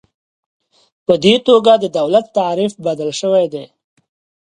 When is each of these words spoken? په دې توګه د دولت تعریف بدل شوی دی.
په 1.05 1.13
دې 1.23 1.35
توګه 1.47 1.73
د 1.77 1.85
دولت 1.97 2.25
تعریف 2.37 2.71
بدل 2.85 3.09
شوی 3.21 3.45
دی. 3.53 3.65